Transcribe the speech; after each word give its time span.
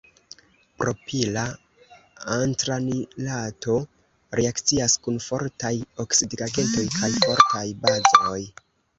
Propila 0.83 1.41
antranilato 2.35 3.75
reakcias 4.39 4.95
kun 5.07 5.19
fortaj 5.25 5.71
oksidigagentoj 6.05 6.87
kaj 6.95 7.11
fortaj 7.27 7.63
bazoj. 7.85 8.39